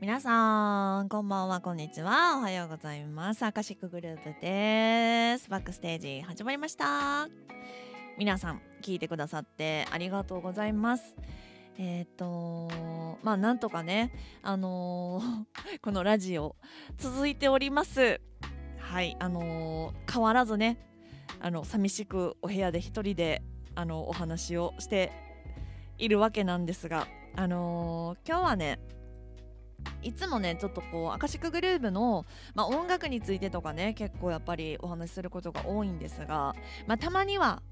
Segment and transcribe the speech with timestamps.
[0.00, 2.38] 皆さんこんばんはこんにちは。
[2.38, 3.42] おはようございます。
[3.42, 5.50] アカシックグループです。
[5.50, 7.28] バックステージ始まりました。
[8.16, 11.16] 皆さん聞いてくださってありがとうございます。
[11.78, 16.54] えっ、ー、とまあなんとかねあのー、 このラジオ
[16.96, 18.20] 続いております。
[18.78, 20.78] はいあのー、変わらずね
[21.40, 23.42] あの寂しくお部屋で一人で
[23.74, 25.10] あのお話をして
[25.98, 28.78] いるわけなんですがあの今日はね
[30.02, 36.54] いつもねちょっとこうアカシックグルーヴの、まあ、音楽についてとかね結構やっぱりお話しすることが多いんですが、
[36.86, 37.62] まあ、たまには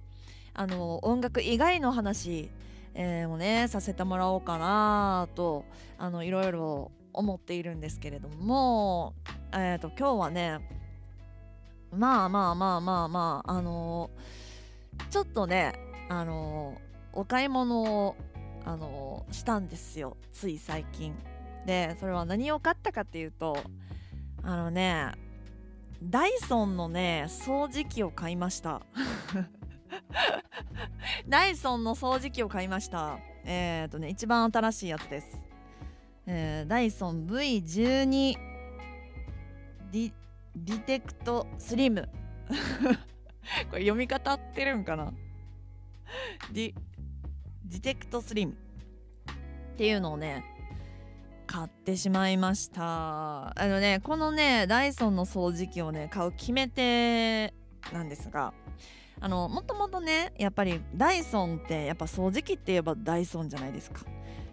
[0.54, 2.50] あの音楽以外の話、
[2.94, 5.64] えー、をねさせてもらおうかなと
[5.98, 9.14] あのいろいろ思っているんですけれども、
[9.52, 10.60] えーと、今日はね
[11.92, 15.72] まあまあまあまあまああのー、ちょっとね
[16.08, 18.16] あのー、お買い物を
[18.64, 21.14] あのー、したんですよつい最近。
[21.66, 23.58] でそれは何を買ったかっていうと
[24.42, 25.12] あのね
[26.02, 28.82] ダイソンのね掃除機を買いました。
[31.28, 33.18] ダイソンの掃除機を買いました。
[33.44, 35.44] えっ、ー、とね一番新しいやつです、
[36.26, 38.36] えー、ダイソン V12
[39.92, 40.12] ディ
[40.84, 42.08] テクトスリム。
[43.70, 45.12] これ読み方合ってるんかな？
[46.52, 46.74] ディ
[47.64, 50.55] ディテクトスリムっていうのをね
[51.46, 53.58] 買ってしまいました。
[53.58, 57.54] あのねこのねダイソンの掃除機をね買う決め手
[57.92, 58.52] なんですが
[59.20, 64.00] あのもともとねやっぱりダイソンってやっぱ掃除機って言えばダイソンじゃないですか。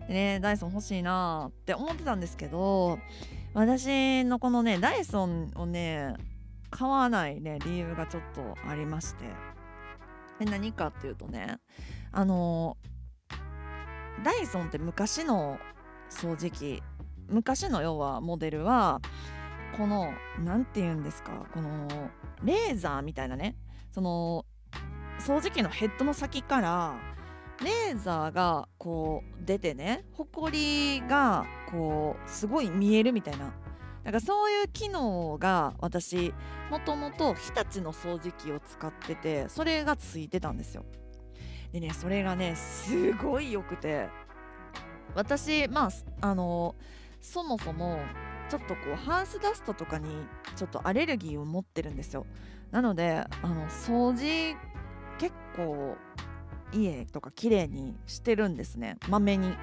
[0.07, 2.99] でねダイソン欲しいなって思ってたんですけど
[3.53, 6.15] 私のこのねダイソンをね
[6.69, 9.25] 買わないね理由がちょっとありまして。
[10.39, 11.57] で何かっていうとね
[12.11, 12.77] あの
[14.23, 15.59] ダイソンって昔の
[16.13, 16.83] 掃除機
[17.27, 19.01] 昔の要はモデルは
[19.77, 21.87] この何て言うんですかこの
[22.43, 23.55] レーザーみたいなね。
[23.91, 24.45] その
[25.19, 26.95] 掃除機のヘッドの先から
[27.63, 33.53] レーザーがこう出てねほこりがこうすごい見えるみたいな。
[34.03, 36.33] なんかそういう機能が私
[36.69, 40.83] もともと日立の掃除機を使っててそれがついてたんですよ。
[41.71, 44.09] でねそれがねすごい良くて。
[45.15, 45.89] 私まあ
[46.21, 46.75] あの
[47.21, 47.99] そもそも
[48.49, 50.09] ちょっとこうハウスダストとかに
[50.55, 52.25] ちょっとアレルギーを持ってるんですよ。
[52.71, 54.55] なのであの掃除
[55.19, 55.95] 結構
[56.71, 58.97] 家とか綺麗にしてるんですね。
[59.07, 59.53] まめに。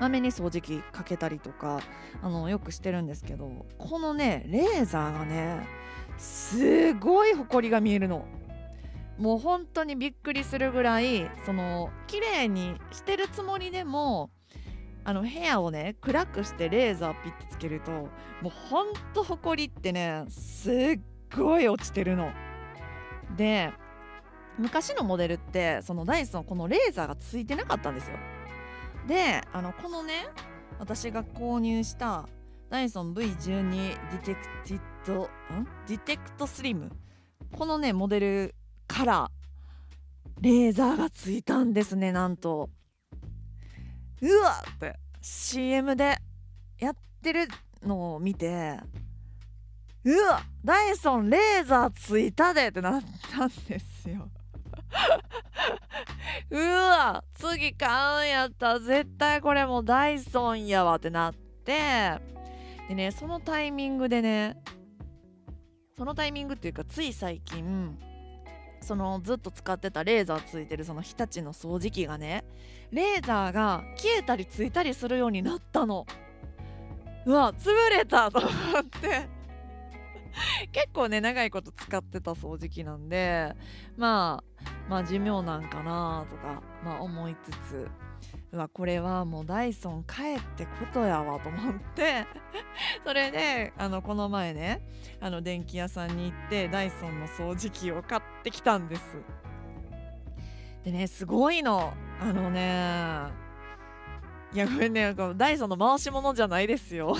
[0.00, 1.80] まめに掃除機かけたりとか
[2.20, 5.64] あのよくしてるんですけどこのねレーザーがね
[6.18, 8.26] すごいホコリが見えるの。
[9.18, 14.30] もう本当にびっくりするぐらいその綺麗にしてるつもりでも
[15.04, 18.08] あの部屋をね暗くしてレーザーピッてつけるとも
[18.46, 21.00] うほんとほこりってねすっ
[21.36, 22.32] ごい落ちてるの。
[23.36, 23.72] で
[24.58, 28.16] 昔のモデルってそのダイソンこのレーザーがついてなかったんですよ。
[29.06, 30.26] であのこのね
[30.78, 32.26] 私が購入した
[32.70, 35.24] ダイソン V12 Detected
[35.54, 35.66] ん？
[35.86, 36.90] Detect Slim
[37.52, 38.54] このねモデル
[38.86, 39.30] から
[40.40, 42.70] レーザーがついたんですねなんと。
[44.20, 46.16] うわって CM で
[46.78, 47.48] やってる
[47.82, 48.78] のを見て
[50.04, 54.28] うわダイソンレーザーついたでってなったんですよ。
[56.50, 58.74] うわ次買うんやった。
[58.74, 62.20] ら絶対これもうダイソンやわってなって。
[62.88, 64.56] でねそのタイミングでね
[65.96, 67.98] そのタイミングっていうかつい最近
[68.84, 72.44] そのずっと使ってたレーザーついてるその日立の掃除機がね
[72.90, 76.06] レーザーが消えたりついたりするようになったの。
[77.26, 78.50] うわ潰れたと思っ
[78.84, 79.28] て。
[80.72, 83.54] 結構ね長いこと使ってた掃除機なんで
[83.96, 87.88] まあまあ寿命なんかなとか、まあ、思いつつ。
[88.54, 92.24] うわこれはもうダイソン帰ってことやわと思って。
[93.04, 94.80] それであのこの前ね
[95.20, 99.02] あの電気屋さんに行ってダイソンの掃除機を買ってきたんです。
[100.84, 101.92] でねすごいの。
[102.20, 103.32] あのね
[104.52, 107.16] いやごめんねダイソンの回し物じゃないですよ。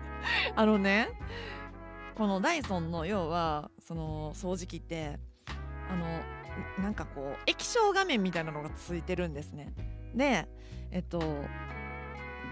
[0.56, 1.10] あのね
[2.14, 5.18] このダイソンの要はその掃除機って
[5.90, 9.74] あのなんかこう液晶画面みたいなのがついてるんですね。
[10.14, 10.48] で
[10.90, 11.20] えっと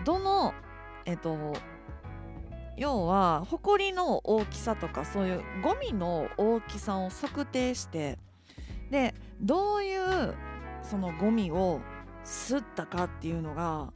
[0.04, 0.54] どの
[1.04, 1.54] えっと
[2.76, 8.18] 要は埃の大きさとかそういうゴミの大きさを測定して
[8.90, 10.34] でどういう
[10.82, 11.80] そのゴミを
[12.24, 13.92] 吸ったかっていうのが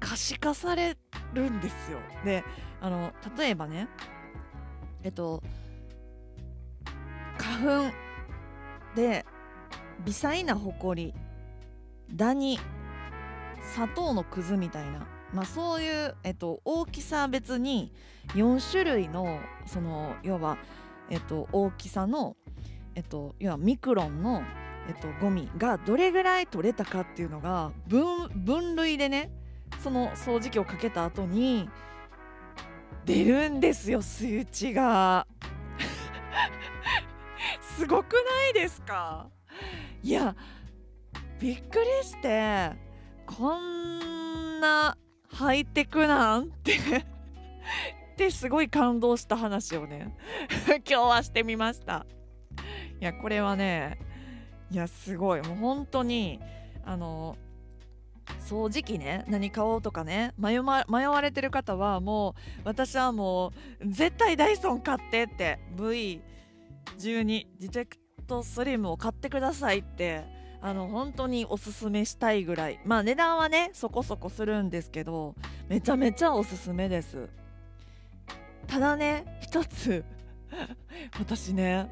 [0.00, 0.96] 可視化され
[1.34, 1.98] るんですよ。
[2.24, 2.42] で
[2.80, 3.88] あの例えばね
[5.02, 5.42] えっと
[7.38, 7.94] 花粉
[8.96, 9.24] で
[10.04, 11.14] 微細なほこり
[12.12, 12.58] ダニ
[13.74, 17.92] 砂糖のくずみたいな、まあ、そういう、えっと、大きさ別に
[18.34, 20.58] 4種類のその要は、
[21.08, 22.36] えっと、大きさの、
[22.94, 24.42] えっと、要はミクロンの、
[24.88, 29.30] えっと、ゴミがどれぐらい取れたかっていうのが分分類でね
[29.78, 31.68] その掃除機をかけた後に
[33.04, 35.26] 出るんですよ数値が。
[37.60, 39.28] すごくないですか？
[40.02, 40.34] いや
[41.38, 42.89] びっくりして。
[43.38, 44.96] こんな
[45.32, 47.04] ハイテクなんてっ
[48.16, 50.16] てすごい感動した話をね
[50.68, 52.06] 今日はしてみました。
[53.00, 53.98] いやこれはね
[54.70, 55.42] いやすごい。
[55.42, 56.40] もう本当に
[56.84, 57.36] あの
[58.40, 62.34] 掃除機ね何買おうとかね迷,、ま、迷われてる方はもう
[62.64, 66.20] 私はもう絶対ダイソン買ってって V12
[66.98, 67.96] ディテク
[68.26, 72.80] トスリムを買ってくださいってあの本当におすすめしたいぐらい。
[72.84, 75.34] まあ値段はねそこそこするんですけど
[75.68, 77.28] めちゃめちゃおすすめです。
[78.66, 80.04] ただね一つ
[81.18, 81.88] 私ね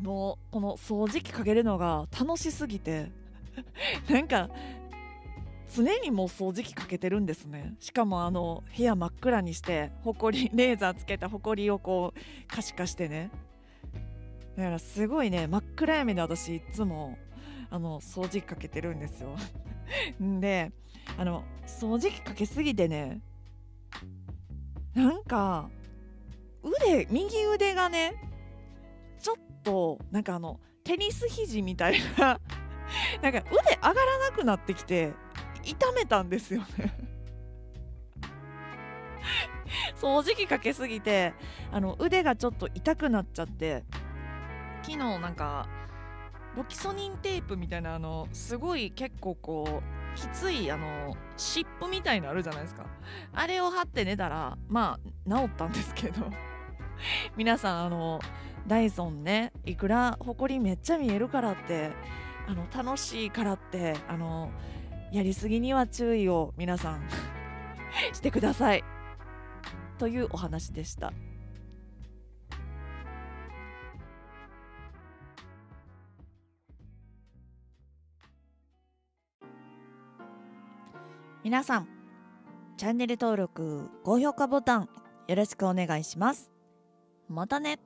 [0.00, 3.10] もうこの掃除機かけるのが楽しすぎて
[4.08, 4.48] なんか
[5.74, 7.74] 常にもう掃除機かけてるんですね。
[7.78, 13.30] しかもあの部屋真っ暗にしてほこりレーザーつけたほこりをこう可視化してね。
[14.56, 17.18] だからすごいね真っ暗闇で私いつも
[17.70, 19.36] あの掃除機かけてるんですよ。
[20.20, 20.72] で
[21.16, 23.20] あの掃除機かけすぎてね
[24.94, 25.70] なんか
[26.62, 28.14] 腕右腕がね
[29.20, 32.40] ちょっとなんかあのテニス肘みたいな
[33.22, 35.12] なんか腕上がらなくなってきて
[35.64, 37.08] 痛めたんですよね。
[39.96, 41.34] 掃除機かけすぎて
[41.70, 43.84] あの腕がちょっと痛くなっちゃって
[44.82, 45.68] 昨日なんか
[46.56, 52.86] ロキソニンテープみたいなあのすごい結構こうきついあの湿布みたいのあるじゃないですか。
[53.32, 56.30] あれを貼って寝たらまあ治ったんですけど。
[57.36, 58.20] 皆さんあの
[58.66, 61.92] ダイソンねいくらほこりめっちゃ見えるからって
[62.48, 64.50] あの楽しいからってあの
[65.12, 67.08] やりすぎには注意を皆さん
[68.12, 68.84] してください。
[69.98, 71.12] というお話でした。
[81.48, 81.88] 皆さん
[82.76, 84.90] チャンネル登録高評価ボタン
[85.28, 86.50] よろしくお願いします。
[87.26, 87.78] またね。